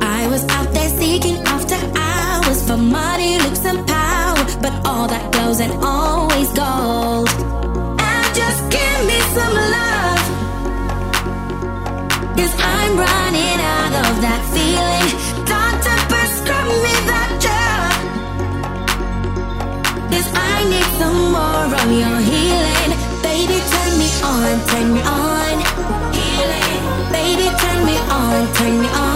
[0.02, 3.11] I was out there seeking after hours for money,
[4.84, 7.28] all that glows and always gold.
[7.98, 10.22] And just give me some love,
[12.36, 15.08] cause I'm running out of that feeling.
[15.46, 17.94] Doctor, prescribe me that drug.
[20.12, 22.90] Cause I need some more of your healing.
[23.26, 25.54] Baby, turn me on, turn me on.
[26.18, 26.76] Healing.
[27.16, 29.11] Baby, turn me on, turn me on.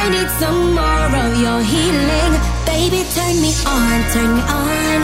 [0.00, 2.34] I need some more of your healing.
[2.64, 4.98] Baby, turn me on, turn me on.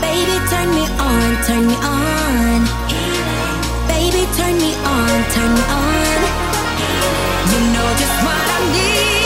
[0.00, 2.60] Baby, turn me on, turn me on.
[3.92, 6.20] Baby, turn me on, turn me on.
[7.52, 9.23] You know just what I'm needing.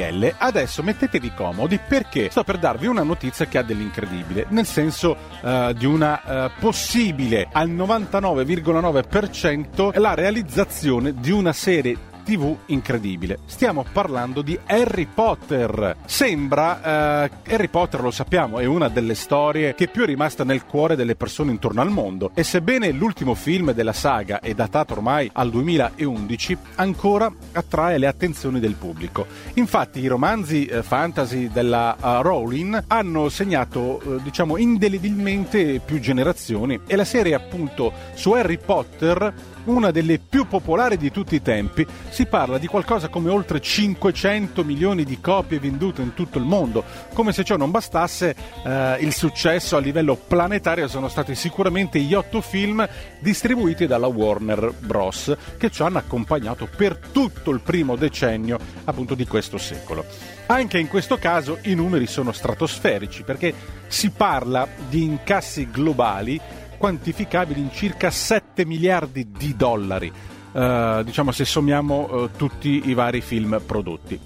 [0.00, 5.16] RPL, adesso mettetevi comodi perché sto per darvi una notizia che ha dell'incredibile, nel senso
[5.42, 13.40] eh, di una eh, possibile al 99,9% la realizzazione di una serie TV incredibile.
[13.46, 15.96] Stiamo parlando di Harry Potter.
[16.04, 20.64] Sembra, eh, Harry Potter lo sappiamo, è una delle storie che più è rimasta nel
[20.64, 25.28] cuore delle persone intorno al mondo e sebbene l'ultimo film della saga è datato ormai
[25.32, 29.26] al 2011, ancora attrae le attenzioni del pubblico.
[29.54, 36.78] Infatti i romanzi eh, fantasy della eh, Rowling hanno segnato, eh, diciamo, indelebilmente più generazioni
[36.86, 41.86] e la serie appunto su Harry Potter una delle più popolari di tutti i tempi,
[42.08, 46.84] si parla di qualcosa come oltre 500 milioni di copie vendute in tutto il mondo.
[47.12, 48.34] Come se ciò non bastasse,
[48.64, 52.86] eh, il successo a livello planetario sono stati sicuramente gli otto film
[53.20, 55.36] distribuiti dalla Warner Bros.
[55.58, 60.04] che ci hanno accompagnato per tutto il primo decennio appunto di questo secolo.
[60.46, 63.54] Anche in questo caso i numeri sono stratosferici perché
[63.86, 66.40] si parla di incassi globali
[66.80, 70.10] quantificabili in circa 7 miliardi di dollari,
[70.50, 74.18] eh, diciamo se sommiamo eh, tutti i vari film prodotti.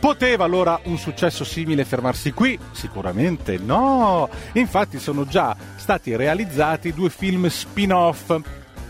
[0.00, 2.58] Poteva allora un successo simile fermarsi qui?
[2.72, 4.28] Sicuramente no.
[4.54, 8.36] Infatti sono già stati realizzati due film spin-off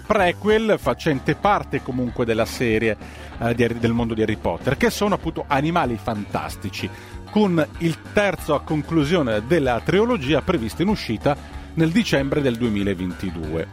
[0.06, 2.96] prequel facente parte comunque della serie
[3.38, 6.88] eh, di- del mondo di Harry Potter, che sono appunto animali fantastici,
[7.30, 13.66] con il terzo a conclusione della trilogia previsto in uscita nel dicembre del 2022.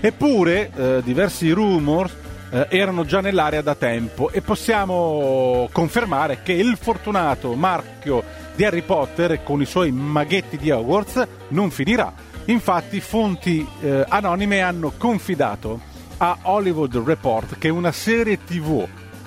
[0.00, 2.10] Eppure eh, diversi rumor
[2.50, 8.22] eh, erano già nell'aria da tempo e possiamo confermare che il fortunato marchio
[8.54, 12.12] di Harry Potter con i suoi maghetti di Hogwarts non finirà.
[12.46, 15.80] Infatti fonti eh, anonime hanno confidato
[16.18, 18.86] a Hollywood Report che una serie tv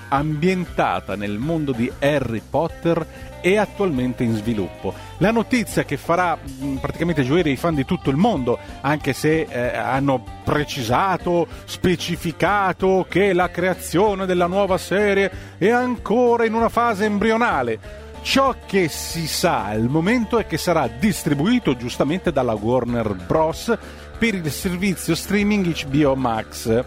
[0.09, 3.05] ambientata nel mondo di Harry Potter
[3.41, 4.93] è attualmente in sviluppo.
[5.17, 9.41] La notizia che farà mh, praticamente gioire i fan di tutto il mondo, anche se
[9.41, 17.05] eh, hanno precisato, specificato che la creazione della nuova serie è ancora in una fase
[17.05, 18.07] embrionale.
[18.21, 23.75] Ciò che si sa al momento è che sarà distribuito giustamente dalla Warner Bros.
[24.17, 26.83] per il servizio streaming HBO Max.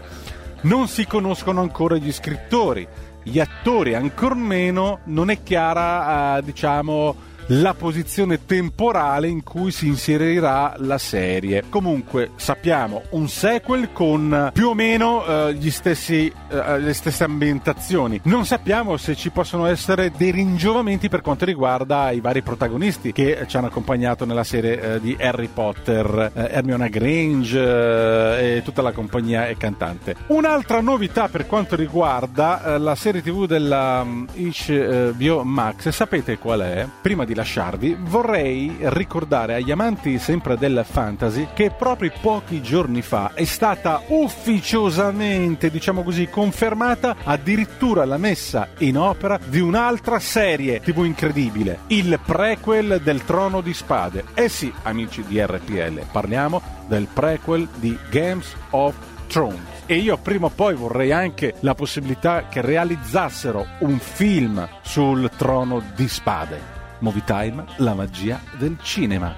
[0.61, 2.87] Non si conoscono ancora gli scrittori,
[3.23, 7.15] gli attori, ancor meno non è chiara, eh, diciamo,
[7.47, 11.63] la posizione temporale in cui si inserirà la serie.
[11.69, 18.21] Comunque sappiamo un sequel con più o meno eh, stessi, eh, le stesse ambientazioni.
[18.23, 23.45] Non sappiamo se ci possono essere dei ringiovamenti per quanto riguarda i vari protagonisti che
[23.47, 28.81] ci hanno accompagnato nella serie eh, di Harry Potter, eh, Hermione Grange eh, e tutta
[28.81, 30.15] la compagnia e cantante.
[30.27, 36.61] Un'altra novità per quanto riguarda eh, la serie TV della um, HBO Max, sapete qual
[36.61, 36.87] è?
[37.01, 43.31] Prima di lasciarvi, vorrei ricordare agli amanti sempre del fantasy che proprio pochi giorni fa
[43.33, 51.03] è stata ufficiosamente, diciamo così, confermata addirittura la messa in opera di un'altra serie TV
[51.03, 54.23] incredibile, il prequel del Trono di Spade.
[54.33, 58.95] Eh sì, amici di RPL, parliamo del prequel di Games of
[59.27, 59.71] Thrones.
[59.85, 65.83] E io prima o poi vorrei anche la possibilità che realizzassero un film sul Trono
[65.93, 66.72] di Spade.
[67.03, 69.35] Movie Time, la magia del cinema.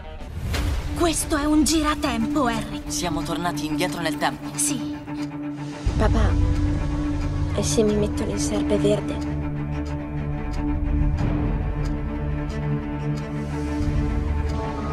[0.96, 2.84] Questo è un giratempo, Harry.
[2.86, 4.56] Siamo tornati indietro nel tempo.
[4.56, 4.96] Sì.
[5.98, 6.30] Papà,
[7.56, 9.18] e se mi mettono il serpe verde?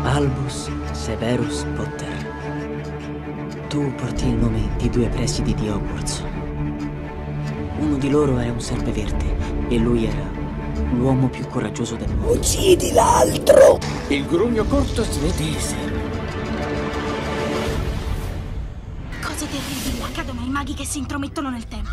[0.05, 2.27] Albus Severus Potter.
[3.69, 6.25] Tu porti il nome di due presidi di Hogwarts.
[7.81, 10.41] Uno di loro era un serpe verde e lui era
[10.93, 12.33] l'uomo più coraggioso del mondo.
[12.33, 13.79] Uccidi l'altro!
[14.09, 15.77] Il grugno corto svedese.
[19.21, 21.91] Cose terribili accadono ai maghi che si intromettono nel tempo.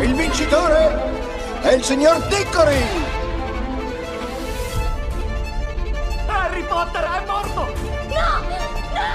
[0.00, 3.11] Il vincitore è il signor Dickory!
[6.72, 7.60] Potter è morto!
[8.08, 8.30] No!
[8.96, 9.10] No!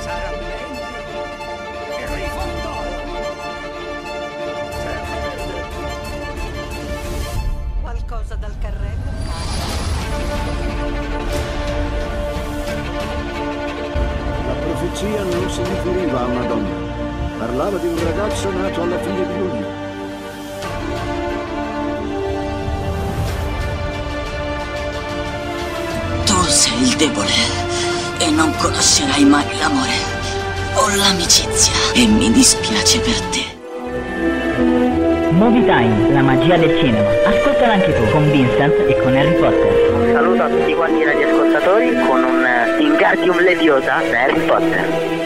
[0.00, 0.84] Sarà meglio
[1.96, 2.76] che rifondò.
[7.80, 9.10] Qualcosa dal carrello?
[14.46, 17.38] La profezia non si riferiva a una donna.
[17.38, 19.79] Parlava di un ragazzo nato alla fine di luglio.
[26.80, 27.28] Il debole
[28.18, 29.92] e non conoscerai mai l'amore
[30.74, 33.44] o l'amicizia e mi dispiace per te.
[35.30, 37.08] Movie Time, la magia del cinema.
[37.26, 39.92] Ascoltala anche tu con Vincent e con Harry Potter.
[39.94, 45.19] Un saluto a tutti quanti i radioascoltatori con un eh, Ingardium Leviosa da Harry Potter.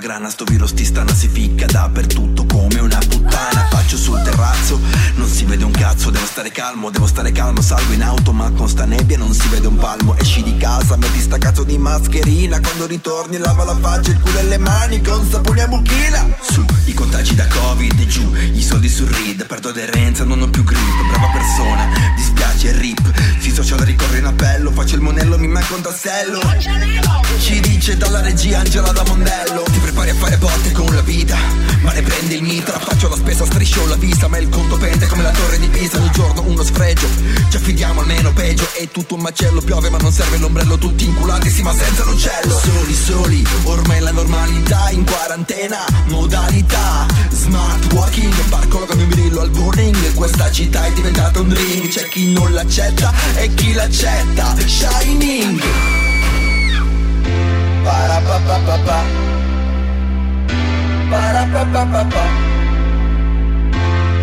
[0.00, 4.78] Grana, sto virus ti stana si ficca dappertutto come una puttana Faccio sul terrazzo,
[5.16, 7.60] non si vede un cazzo Devo stare calmo, devo stare calmo.
[7.60, 10.16] Salgo in auto ma con sta nebbia non si vede un palmo.
[10.16, 12.60] Esci di casa, metti sta cazzo di mascherina.
[12.60, 16.64] Quando ritorni lava la faccia, il culo e le mani Con sapone a buchina Su,
[16.84, 21.08] i contagi da covid giù I soldi sul read, perdo aderenza, non ho più grip
[21.08, 23.12] Brava persona, dispiace rip.
[23.40, 26.40] Si social ricorre in appello Faccio il monello, mi manca un tassello.
[27.40, 31.36] Ci dice dalla regia Angela da Mondello Ti prepari a fare botte con la vita
[31.80, 35.06] Ma ne prendi il mitra Faccio la spesa, striscio la vista Ma il conto pende
[35.06, 37.08] come la torre di Pisa Ogni giorno uno sfrega peggio
[37.48, 38.68] Ci affidiamo almeno peggio.
[38.72, 42.58] È tutto un macello Piove ma non serve l'ombrello Tutti inculati sì ma senza l'uccello.
[42.58, 47.06] Soli soli Ormai la normalità In quarantena Modalità.
[47.30, 52.08] Smart walking Parcolo come un birillo al burning Questa città è diventata un ring C'è
[52.08, 55.62] chi non l'accetta E chi l'accetta Shining.
[61.08, 62.49] Parapapapapa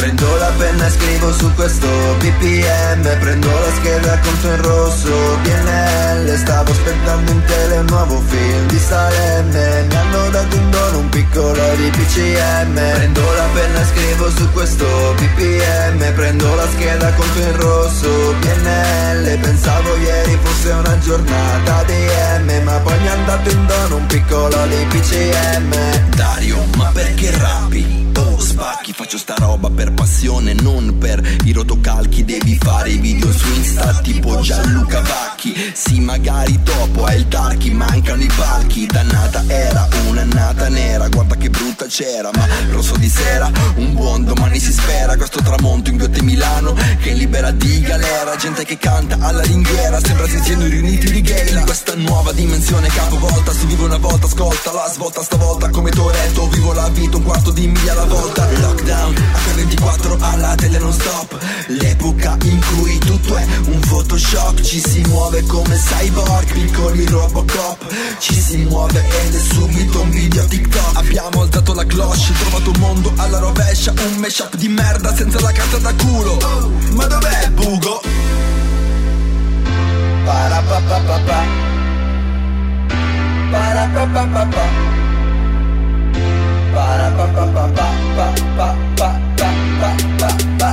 [0.00, 1.86] Prendo la penna e scrivo su questo
[2.20, 8.66] BPM Prendo la scheda conto in rosso PNL Stavo aspettando in tele un nuovo film
[8.68, 9.84] di Salemme.
[9.88, 14.50] Mi hanno dato in dono un piccolo di PCM Prendo la penna e scrivo su
[14.52, 14.86] questo
[15.18, 21.92] BPM Prendo la scheda conto in rosso PNL Pensavo ieri fosse una giornata di
[22.38, 27.30] M Ma poi mi hanno dato in dono un piccolo di PCM Dario, ma perché
[27.36, 28.08] rappi?
[28.40, 33.46] Spacchi, faccio sta roba per passione, non per i rotocalchi Devi fare i video su
[33.52, 35.54] Insta tipo Gianluca Vacchi.
[35.74, 38.86] Sì, magari dopo hai il darky, mancano i palchi.
[38.86, 44.58] Dannata era un'annata nera, guarda che brutta c'era Ma rosso di sera, un buon domani
[44.58, 45.16] si spera.
[45.16, 48.36] Questo tramonto in Goethe Milano che libera di galera.
[48.36, 51.62] Gente che canta alla ringhiera, sembra si siano riuniti di gay.
[51.64, 56.48] Questa nuova dimensione capovolta, si vive una volta, ascolta la svolta stavolta come Toretto.
[56.48, 61.38] Vivo la vita un quarto di miglia alla volta Lockdown, H24 alla tele non stop.
[61.68, 64.60] L'epoca in cui tutto è un photoshop.
[64.60, 67.86] Ci si muove come cyborg, piccoli robocop.
[68.18, 70.96] Ci si muove ed è subito un video TikTok.
[70.96, 73.92] Abbiamo alzato la cloche, trovato un mondo alla rovescia.
[73.92, 76.32] Un mashup di merda senza la carta da culo.
[76.32, 78.00] Oh, Ma dov'è il bugo?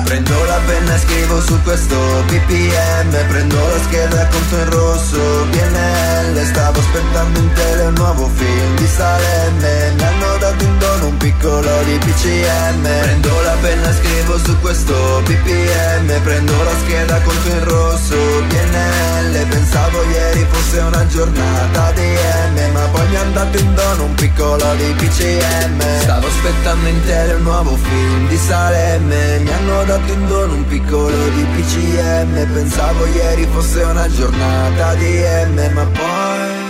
[0.05, 1.95] Prendo la penna e scrivo su questo
[2.27, 5.17] BPM Prendo la scheda conto in rosso
[5.49, 8.75] PNL Stavo aspettando in tele un nuovo film.
[8.75, 13.93] Di Salemme Mi hanno dato in dono un piccolo di PCM Prendo la penna e
[13.93, 18.15] scrivo su questo BPM Prendo la scheda conto in rosso
[18.47, 24.03] PNL Pensavo ieri fosse una giornata di M Ma poi mi hanno dato in dono
[24.03, 29.39] un piccolo di PCM Stavo aspettando in tele un nuovo film di Salemme.
[29.39, 35.23] Mi hanno dato in dono un piccolo di PCM Pensavo ieri fosse una giornata di
[35.47, 36.66] M Ma poi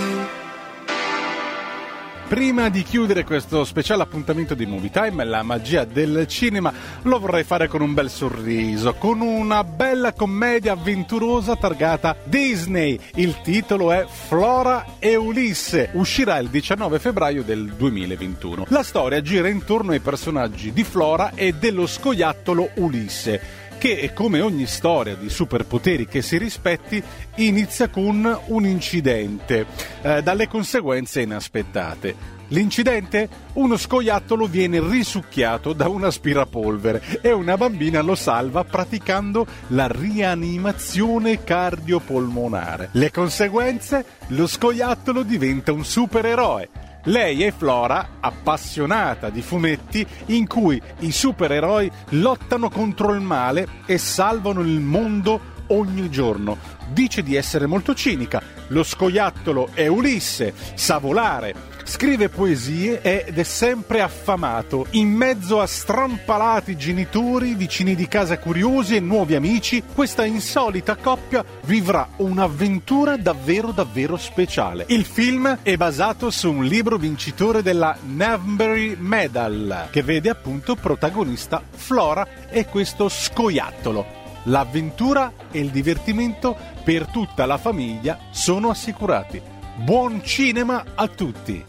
[2.28, 6.70] Prima di chiudere questo speciale appuntamento di Movie Time, la magia del cinema,
[7.04, 13.00] lo vorrei fare con un bel sorriso, con una bella commedia avventurosa targata Disney.
[13.14, 15.88] Il titolo è Flora e Ulisse.
[15.94, 18.66] Uscirà il 19 febbraio del 2021.
[18.68, 24.66] La storia gira intorno ai personaggi di Flora e dello scoiattolo Ulisse che, come ogni
[24.66, 27.02] storia di superpoteri che si rispetti,
[27.36, 29.66] inizia con un incidente,
[30.02, 32.36] eh, dalle conseguenze inaspettate.
[32.48, 33.28] L'incidente?
[33.54, 41.44] Uno scoiattolo viene risucchiato da un aspirapolvere e una bambina lo salva praticando la rianimazione
[41.44, 42.90] cardiopolmonare.
[42.92, 44.04] Le conseguenze?
[44.28, 46.87] Lo scoiattolo diventa un supereroe.
[47.04, 53.98] Lei è Flora, appassionata di fumetti in cui i supereroi lottano contro il male e
[53.98, 56.58] salvano il mondo ogni giorno.
[56.90, 58.42] Dice di essere molto cinica.
[58.68, 61.54] Lo scoiattolo è Ulisse, sa volare,
[61.88, 64.86] scrive poesie ed è sempre affamato.
[64.90, 71.44] In mezzo a strampalati genitori, vicini di casa curiosi e nuovi amici, questa insolita coppia
[71.64, 74.84] vivrà un'avventura davvero davvero speciale.
[74.88, 81.62] Il film è basato su un libro vincitore della Navbury Medal, che vede appunto protagonista
[81.70, 84.17] Flora e questo scoiattolo.
[84.44, 89.40] L'avventura e il divertimento per tutta la famiglia sono assicurati.
[89.76, 91.64] Buon cinema a tutti!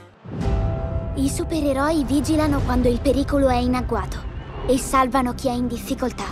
[1.16, 4.18] I supereroi vigilano quando il pericolo è in agguato
[4.68, 6.26] e salvano chi è in difficoltà.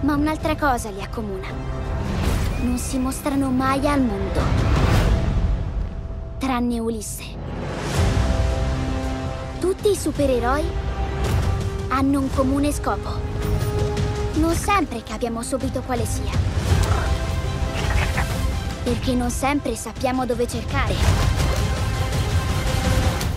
[0.00, 1.46] Ma un'altra cosa li accomuna.
[2.62, 4.40] Non si mostrano mai al mondo.
[6.38, 7.24] Tranne Ulisse.
[9.60, 10.64] Tutti i supereroi
[11.88, 13.73] hanno un comune scopo.
[14.36, 16.32] Non sempre capiamo subito quale sia.
[18.82, 20.94] Perché non sempre sappiamo dove cercare.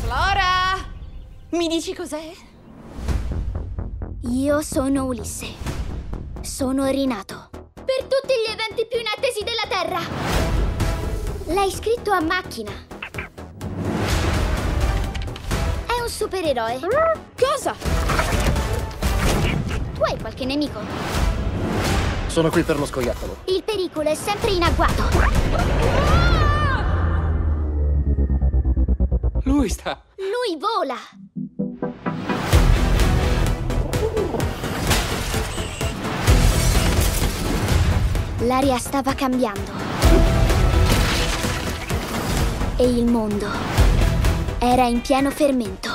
[0.01, 0.75] Flora!
[1.51, 2.31] Mi dici cos'è?
[4.21, 5.47] Io sono Ulisse.
[6.41, 7.49] Sono rinato.
[7.73, 9.99] Per tutti gli eventi più inattesi della Terra!
[11.53, 12.71] L'hai scritto a macchina.
[15.85, 16.79] È un supereroe.
[17.37, 18.56] Cosa?
[19.97, 20.79] Tu hai qualche nemico?
[22.27, 23.37] Sono qui per lo scoiattolo.
[23.45, 25.01] Il pericolo è sempre in agguato.
[29.45, 29.99] Lui sta.
[30.17, 30.97] Lui vola.
[38.45, 39.71] L'aria stava cambiando.
[42.75, 43.47] E il mondo
[44.59, 45.89] era in pieno fermento.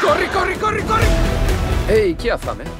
[0.00, 1.06] Corri, corri, corri, corri!
[1.86, 2.75] Ehi, chi ha fame?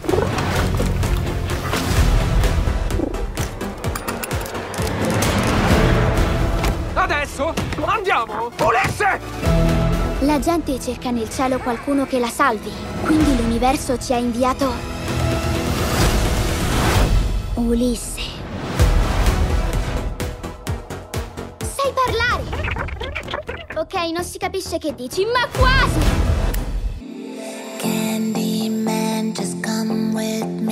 [7.39, 7.53] Adesso
[7.84, 8.51] andiamo!
[8.61, 9.20] Ulisse!
[10.20, 12.72] La gente cerca nel cielo qualcuno che la salvi.
[13.03, 14.72] Quindi l'universo ci ha inviato
[17.57, 18.22] Ulisse.
[21.59, 22.45] Sai parlare?
[23.76, 26.01] Ok, non si capisce che dici, ma quasi!
[27.76, 30.66] Candyman, just come with me.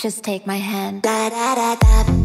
[0.00, 1.02] Just take my hand.
[1.02, 2.19] Da da da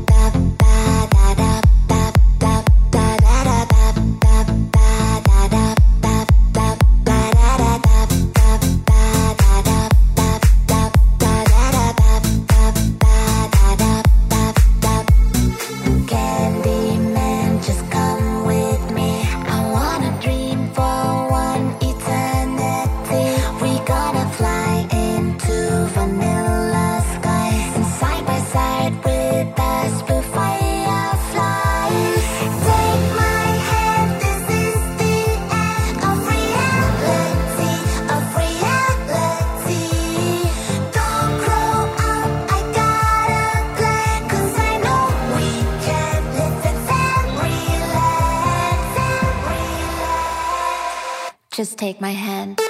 [51.55, 52.64] Just take my hand.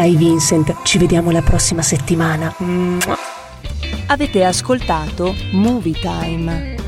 [0.00, 2.54] Dai Vincent, ci vediamo la prossima settimana.
[4.06, 6.79] Avete ascoltato Movie Time.